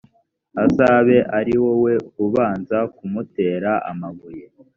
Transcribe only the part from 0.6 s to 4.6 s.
azabe ari wowe ubanza kumutera amabuye